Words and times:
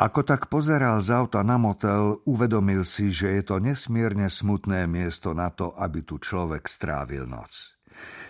Ako 0.00 0.24
tak 0.24 0.48
pozeral 0.48 1.04
z 1.04 1.12
auta 1.12 1.44
na 1.44 1.60
motel, 1.60 2.24
uvedomil 2.24 2.88
si, 2.88 3.12
že 3.12 3.36
je 3.36 3.42
to 3.44 3.60
nesmierne 3.60 4.32
smutné 4.32 4.88
miesto 4.88 5.36
na 5.36 5.52
to, 5.52 5.76
aby 5.76 6.00
tu 6.00 6.16
človek 6.16 6.64
strávil 6.72 7.28
noc. 7.28 7.76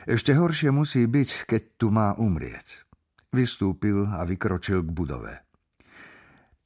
Ešte 0.03 0.35
horšie 0.35 0.75
musí 0.75 1.07
byť, 1.07 1.47
keď 1.47 1.63
tu 1.79 1.95
má 1.95 2.19
umrieť. 2.19 2.91
Vystúpil 3.31 4.03
a 4.03 4.27
vykročil 4.27 4.83
k 4.83 4.91
budove. 4.91 5.35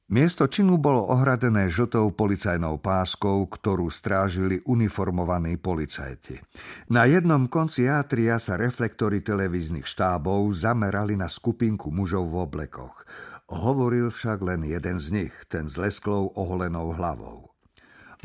Miesto 0.09 0.49
činu 0.49 0.81
bolo 0.81 1.05
ohradené 1.13 1.69
žltou 1.69 2.09
policajnou 2.09 2.81
páskou, 2.81 3.45
ktorú 3.45 3.93
strážili 3.93 4.57
uniformovaní 4.65 5.61
policajti. 5.61 6.41
Na 6.89 7.05
jednom 7.05 7.45
konci 7.45 7.85
atria 7.85 8.41
sa 8.41 8.57
reflektory 8.57 9.21
televíznych 9.21 9.85
štábov 9.85 10.49
zamerali 10.53 11.13
na 11.13 11.29
skupinku 11.29 11.93
mužov 11.93 12.25
v 12.33 12.35
oblekoch. 12.41 13.05
Hovoril 13.45 14.09
však 14.09 14.41
len 14.41 14.65
jeden 14.65 14.97
z 14.97 15.07
nich, 15.13 15.35
ten 15.45 15.69
s 15.69 15.77
lesklou 15.77 16.33
oholenou 16.33 16.97
hlavou. 16.97 17.53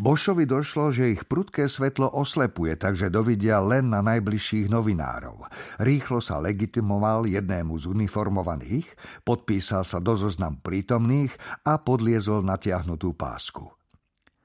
Bošovi 0.00 0.48
došlo, 0.48 0.96
že 0.96 1.12
ich 1.12 1.28
prudké 1.28 1.68
svetlo 1.68 2.08
oslepuje, 2.16 2.72
takže 2.80 3.12
dovidia 3.12 3.60
len 3.60 3.92
na 3.92 4.00
najbližších 4.00 4.72
novinárov. 4.72 5.44
Rýchlo 5.76 6.24
sa 6.24 6.40
legitimoval 6.40 7.28
jednému 7.28 7.76
z 7.76 7.84
uniformovaných, 7.84 8.88
podpísal 9.28 9.84
sa 9.84 10.00
do 10.00 10.16
zoznam 10.16 10.56
prítomných 10.56 11.36
a 11.68 11.76
podliezol 11.76 12.40
natiahnutú 12.40 13.12
pásku. 13.12 13.79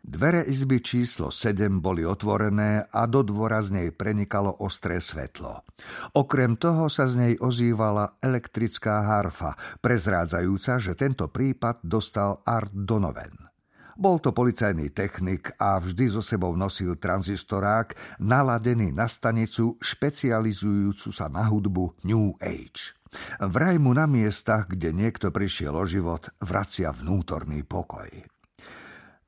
Dvere 0.06 0.46
izby 0.46 0.86
číslo 0.86 1.34
7 1.34 1.82
boli 1.82 2.06
otvorené 2.06 2.86
a 2.94 3.10
do 3.10 3.26
dvora 3.26 3.58
z 3.66 3.74
nej 3.74 3.90
prenikalo 3.90 4.54
ostré 4.62 5.02
svetlo. 5.02 5.66
Okrem 6.14 6.62
toho 6.62 6.94
sa 6.94 7.10
z 7.10 7.14
nej 7.18 7.34
ozývala 7.42 8.14
elektrická 8.22 9.02
harfa, 9.02 9.58
prezrádzajúca, 9.82 10.78
že 10.78 10.94
tento 10.94 11.26
prípad 11.34 11.82
dostal 11.82 12.38
Art 12.46 12.70
Donovan. 12.70 13.50
Bol 13.98 14.22
to 14.22 14.30
policajný 14.30 14.94
technik 14.94 15.58
a 15.58 15.82
vždy 15.82 16.14
so 16.14 16.22
sebou 16.22 16.54
nosil 16.54 17.02
tranzistorák 17.02 18.22
naladený 18.22 18.94
na 18.94 19.10
stanicu 19.10 19.82
špecializujúcu 19.82 21.10
sa 21.10 21.34
na 21.34 21.50
hudbu 21.50 22.06
New 22.06 22.38
Age. 22.46 22.94
Vraj 23.42 23.82
mu 23.82 23.98
na 23.98 24.06
miestach, 24.06 24.70
kde 24.70 24.94
niekto 24.94 25.34
prišiel 25.34 25.74
o 25.74 25.82
život, 25.90 26.30
vracia 26.46 26.94
vnútorný 26.94 27.66
pokoj. 27.66 28.36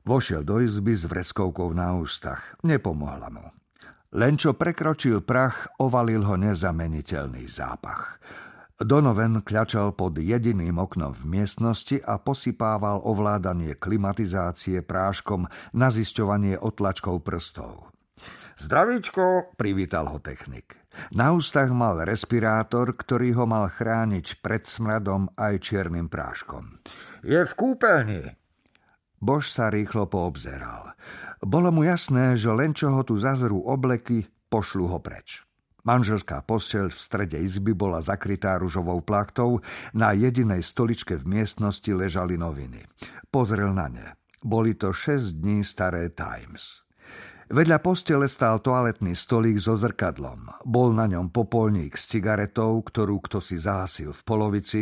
Vošiel 0.07 0.47
do 0.47 0.63
izby 0.63 0.95
s 0.95 1.03
vreckovkou 1.03 1.75
na 1.75 1.91
ústach. 1.99 2.55
Nepomohla 2.63 3.27
mu. 3.27 3.43
Len 4.15 4.39
čo 4.39 4.55
prekročil 4.55 5.19
prach, 5.19 5.67
ovalil 5.83 6.23
ho 6.23 6.39
nezameniteľný 6.39 7.43
zápach. 7.51 8.23
Donoven 8.79 9.43
kľačal 9.43 9.91
pod 9.99 10.15
jediným 10.15 10.79
oknom 10.79 11.11
v 11.11 11.23
miestnosti 11.27 11.99
a 12.07 12.23
posypával 12.23 13.03
ovládanie 13.03 13.75
klimatizácie 13.75 14.79
práškom 14.79 15.51
na 15.75 15.91
zisťovanie 15.91 16.55
otlačkov 16.55 17.27
prstov. 17.27 17.91
Zdravíčko, 18.63 19.59
privítal 19.59 20.07
ho 20.07 20.23
technik. 20.23 20.79
Na 21.11 21.35
ústach 21.35 21.67
mal 21.75 21.99
respirátor, 22.07 22.95
ktorý 22.95 23.35
ho 23.35 23.43
mal 23.43 23.67
chrániť 23.67 24.39
pred 24.39 24.63
smradom 24.63 25.35
aj 25.35 25.67
čiernym 25.67 26.07
práškom. 26.07 26.79
Je 27.27 27.43
v 27.43 27.53
kúpeľni, 27.53 28.46
Bož 29.17 29.49
sa 29.49 29.73
rýchlo 29.73 30.05
poobzeral. 30.05 30.93
Bolo 31.41 31.73
mu 31.73 31.85
jasné, 31.85 32.37
že 32.37 32.49
len 32.53 32.73
čo 32.73 32.93
ho 32.93 33.01
tu 33.01 33.17
zazrú 33.17 33.65
obleky, 33.65 34.29
pošlu 34.49 34.89
ho 34.89 34.97
preč. 35.01 35.45
Manželská 35.87 36.43
posteľ 36.43 36.91
v 36.91 36.99
strede 36.99 37.37
izby 37.39 37.71
bola 37.71 38.03
zakrytá 38.03 38.59
ružovou 38.59 38.99
plachtou, 38.99 39.63
na 39.95 40.11
jedinej 40.11 40.59
stoličke 40.59 41.15
v 41.15 41.39
miestnosti 41.39 41.87
ležali 41.87 42.35
noviny. 42.35 42.83
Pozrel 43.31 43.71
na 43.71 43.87
ne. 43.87 44.07
Boli 44.43 44.75
to 44.75 44.91
6 44.91 45.39
dní 45.39 45.63
staré 45.63 46.11
Times. 46.11 46.86
Vedľa 47.47 47.79
postele 47.79 48.27
stál 48.27 48.59
toaletný 48.59 49.15
stolík 49.15 49.55
so 49.55 49.79
zrkadlom. 49.79 50.51
Bol 50.67 50.91
na 50.91 51.07
ňom 51.07 51.31
popolník 51.31 51.95
s 51.95 52.11
cigaretou, 52.11 52.83
ktorú 52.83 53.23
kto 53.23 53.39
si 53.39 53.55
zahasil 53.55 54.11
v 54.11 54.21
polovici, 54.27 54.79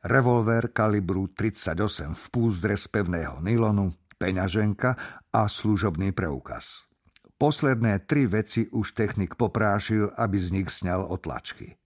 revolver 0.00 0.72
kalibru 0.72 1.28
38 1.28 2.16
v 2.16 2.24
púzdre 2.32 2.72
z 2.80 2.88
pevného 2.88 3.44
nylonu, 3.44 3.92
peňaženka 4.16 4.96
a 5.28 5.44
služobný 5.44 6.16
preukaz. 6.16 6.88
Posledné 7.36 8.08
tri 8.08 8.24
veci 8.24 8.64
už 8.64 8.96
technik 8.96 9.36
poprášil, 9.36 10.08
aby 10.16 10.40
z 10.40 10.48
nich 10.56 10.72
sňal 10.72 11.04
otlačky. 11.04 11.76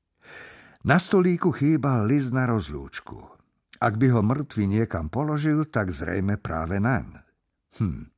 Na 0.86 1.02
stolíku 1.02 1.50
chýbal 1.50 2.06
list 2.06 2.30
na 2.30 2.47
rozlúčku. 2.47 3.18
Ak 3.82 3.98
by 3.98 4.14
ho 4.14 4.22
mŕtvy 4.22 4.78
niekam 4.78 5.10
položil, 5.10 5.66
tak 5.66 5.91
zrejme 5.91 6.38
práve 6.38 6.78
naň. 6.78 7.18
Hm, 7.82 8.09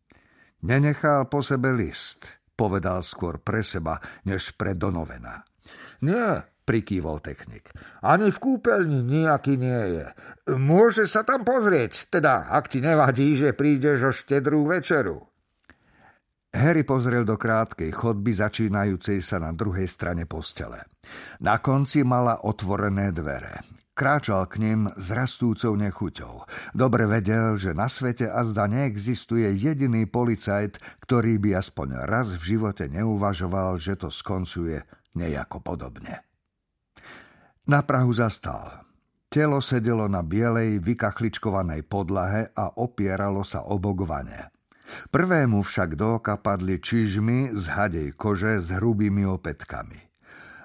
Nenechal 0.62 1.26
po 1.26 1.42
sebe 1.42 1.74
list, 1.74 2.38
povedal 2.54 3.02
skôr 3.02 3.42
pre 3.42 3.66
seba, 3.66 3.98
než 4.22 4.54
pre 4.54 4.78
Donovena. 4.78 5.42
Nie, 6.06 6.46
prikývol 6.62 7.18
technik. 7.18 7.74
Ani 8.02 8.30
v 8.30 8.38
kúpeľni 8.38 9.02
nejaký 9.02 9.58
nie 9.58 9.82
je. 9.98 10.06
Môže 10.54 11.10
sa 11.10 11.26
tam 11.26 11.42
pozrieť, 11.42 12.06
teda 12.14 12.46
ak 12.54 12.70
ti 12.70 12.78
nevadí, 12.78 13.34
že 13.34 13.58
prídeš 13.58 13.98
o 14.06 14.12
štedrú 14.14 14.70
večeru. 14.70 15.26
Harry 16.52 16.84
pozrel 16.84 17.24
do 17.24 17.40
krátkej 17.40 17.88
chodby 17.90 18.36
začínajúcej 18.36 19.24
sa 19.24 19.40
na 19.40 19.56
druhej 19.56 19.88
strane 19.88 20.28
postele. 20.28 20.84
Na 21.40 21.58
konci 21.64 22.04
mala 22.04 22.44
otvorené 22.44 23.08
dvere. 23.08 23.64
Kráčal 24.02 24.50
k 24.50 24.58
ním 24.58 24.90
s 24.98 25.14
rastúcou 25.14 25.78
nechuťou. 25.78 26.42
Dobre 26.74 27.06
vedel, 27.06 27.54
že 27.54 27.70
na 27.70 27.86
svete 27.86 28.26
azda 28.26 28.66
neexistuje 28.66 29.46
jediný 29.54 30.10
policajt, 30.10 30.82
ktorý 31.06 31.38
by 31.38 31.62
aspoň 31.62 32.10
raz 32.10 32.34
v 32.34 32.42
živote 32.42 32.90
neuvažoval, 32.90 33.78
že 33.78 33.94
to 33.94 34.10
skoncuje 34.10 34.82
nejako 35.14 35.62
podobne. 35.62 36.18
Na 37.70 37.86
Prahu 37.86 38.10
zastal. 38.10 38.90
Telo 39.30 39.62
sedelo 39.62 40.10
na 40.10 40.26
bielej, 40.26 40.82
vykachličkovanej 40.82 41.86
podlahe 41.86 42.50
a 42.58 42.74
opieralo 42.82 43.46
sa 43.46 43.70
o 43.70 43.78
bok 43.78 44.02
vane. 44.02 44.50
Prvému 45.14 45.62
však 45.62 45.94
do 45.94 46.18
oka 46.18 46.42
padli 46.42 46.82
čižmy 46.82 47.54
z 47.54 47.64
hadej 47.70 48.18
kože 48.18 48.58
s 48.58 48.66
hrubými 48.74 49.22
opetkami. 49.30 50.10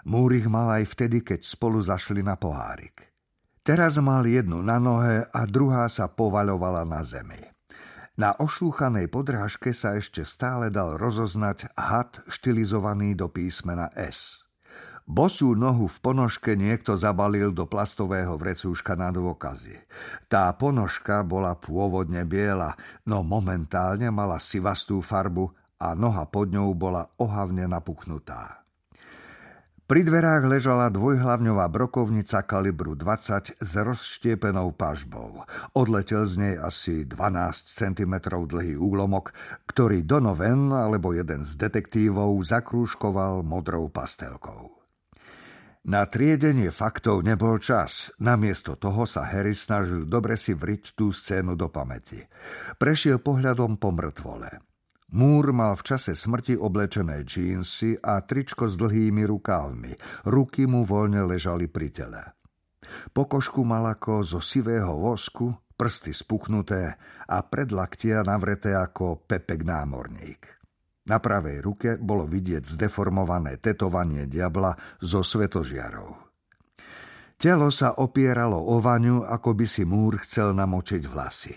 Múrich 0.10 0.50
mal 0.50 0.82
aj 0.82 0.90
vtedy, 0.90 1.22
keď 1.22 1.46
spolu 1.46 1.78
zašli 1.86 2.26
na 2.26 2.34
pohárik. 2.34 3.07
Teraz 3.68 4.00
mal 4.00 4.24
jednu 4.24 4.64
na 4.64 4.80
nohe 4.80 5.28
a 5.28 5.44
druhá 5.44 5.92
sa 5.92 6.08
povaľovala 6.08 6.88
na 6.88 7.04
zemi. 7.04 7.44
Na 8.16 8.32
ošúchanej 8.32 9.12
podrážke 9.12 9.76
sa 9.76 10.00
ešte 10.00 10.24
stále 10.24 10.72
dal 10.72 10.96
rozoznať 10.96 11.76
had 11.76 12.24
štilizovaný 12.32 13.20
do 13.20 13.28
písmena 13.28 13.92
S. 13.92 14.40
Bosú 15.04 15.52
nohu 15.52 15.92
v 15.92 15.98
ponožke 16.00 16.56
niekto 16.56 16.96
zabalil 16.96 17.52
do 17.52 17.68
plastového 17.68 18.40
vrecúška 18.40 18.96
na 18.96 19.12
dôkazy. 19.12 19.84
Tá 20.32 20.48
ponožka 20.56 21.28
bola 21.28 21.60
pôvodne 21.60 22.24
biela, 22.24 22.80
no 23.04 23.20
momentálne 23.20 24.08
mala 24.16 24.40
sivastú 24.40 25.04
farbu 25.04 25.52
a 25.76 25.92
noha 25.92 26.24
pod 26.24 26.56
ňou 26.56 26.72
bola 26.72 27.12
ohavne 27.20 27.68
napuknutá. 27.68 28.67
Pri 29.88 30.04
dverách 30.04 30.52
ležala 30.52 30.92
dvojhlavňová 30.92 31.72
brokovnica 31.72 32.44
kalibru 32.44 32.92
20 32.92 33.56
s 33.56 33.72
rozštiepenou 33.72 34.76
pažbou. 34.76 35.48
Odletel 35.80 36.28
z 36.28 36.36
nej 36.36 36.56
asi 36.60 37.08
12 37.08 37.72
cm 37.72 38.20
dlhý 38.52 38.76
úlomok, 38.76 39.32
ktorý 39.64 40.04
Donovan 40.04 40.76
alebo 40.76 41.16
jeden 41.16 41.48
z 41.48 41.56
detektívov 41.56 42.36
zakrúškoval 42.44 43.48
modrou 43.48 43.88
pastelkou. 43.88 44.76
Na 45.88 46.04
triedenie 46.04 46.68
faktov 46.76 47.24
nebol 47.24 47.56
čas. 47.64 48.12
Namiesto 48.20 48.76
toho 48.76 49.08
sa 49.08 49.24
Harry 49.24 49.56
snažil 49.56 50.04
dobre 50.04 50.36
si 50.36 50.52
vriť 50.52 51.00
tú 51.00 51.16
scénu 51.16 51.56
do 51.56 51.72
pamäti. 51.72 52.20
Prešiel 52.76 53.24
pohľadom 53.24 53.80
po 53.80 53.96
mŕtvole. 53.96 54.68
Múr 55.08 55.56
mal 55.56 55.80
v 55.80 55.88
čase 55.88 56.12
smrti 56.12 56.60
oblečené 56.60 57.24
džínsy 57.24 58.04
a 58.04 58.20
tričko 58.20 58.68
s 58.68 58.76
dlhými 58.76 59.24
rukávmi. 59.24 59.96
Ruky 60.28 60.68
mu 60.68 60.84
voľne 60.84 61.24
ležali 61.24 61.72
pri 61.72 61.88
tele. 61.96 62.22
Pokožku 63.16 63.64
mal 63.64 63.88
ako 63.88 64.20
zo 64.28 64.40
sivého 64.44 65.00
vosku, 65.00 65.56
prsty 65.80 66.12
spuchnuté 66.12 67.00
a 67.24 67.38
predlaktia 67.40 68.20
navreté 68.28 68.76
ako 68.76 69.24
pepek 69.24 69.64
námorník. 69.64 70.44
Na 71.08 71.24
pravej 71.24 71.64
ruke 71.64 71.90
bolo 71.96 72.28
vidieť 72.28 72.68
zdeformované 72.68 73.64
tetovanie 73.64 74.28
diabla 74.28 74.76
zo 75.00 75.24
svetožiarov. 75.24 76.27
Telo 77.38 77.70
sa 77.70 78.02
opieralo 78.02 78.58
o 78.58 78.82
vaňu, 78.82 79.22
ako 79.22 79.54
by 79.54 79.66
si 79.70 79.86
múr 79.86 80.18
chcel 80.26 80.58
namočiť 80.58 81.04
vlasy. 81.06 81.54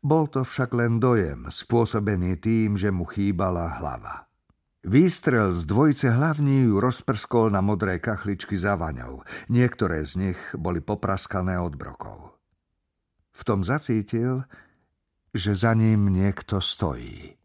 Bol 0.00 0.32
to 0.32 0.40
však 0.40 0.72
len 0.72 0.96
dojem, 0.96 1.52
spôsobený 1.52 2.40
tým, 2.40 2.80
že 2.80 2.88
mu 2.88 3.04
chýbala 3.04 3.76
hlava. 3.76 4.24
Výstrel 4.88 5.52
z 5.52 5.68
dvojice 5.68 6.08
hlavní 6.16 6.64
ju 6.64 6.80
rozprskol 6.80 7.52
na 7.52 7.60
modré 7.60 8.00
kachličky 8.00 8.56
za 8.56 8.72
vaňou. 8.80 9.20
Niektoré 9.52 10.00
z 10.08 10.12
nich 10.16 10.40
boli 10.56 10.80
popraskané 10.80 11.60
od 11.60 11.76
brokov. 11.76 12.40
V 13.36 13.42
tom 13.44 13.60
zacítil, 13.62 14.48
že 15.36 15.52
za 15.54 15.76
ním 15.76 16.08
niekto 16.08 16.58
stojí. 16.58 17.37